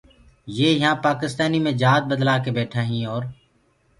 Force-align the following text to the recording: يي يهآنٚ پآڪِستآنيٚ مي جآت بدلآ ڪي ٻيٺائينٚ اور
يي 0.57 0.69
يهآنٚ 0.81 1.01
پآڪِستآنيٚ 1.03 1.63
مي 1.65 1.71
جآت 1.81 2.03
بدلآ 2.11 2.35
ڪي 2.43 2.51
ٻيٺائينٚ 2.55 3.09
اور 3.11 3.23